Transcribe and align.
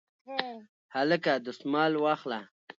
هلکه 0.95 1.33
دستمال 1.45 1.93
واخله 2.03 2.39